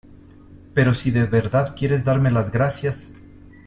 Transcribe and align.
pero 0.73 0.95
si 0.95 1.11
de 1.11 1.27
verdad 1.27 1.75
quieres 1.77 2.03
darme 2.03 2.31
las 2.31 2.51
gracias 2.51 3.13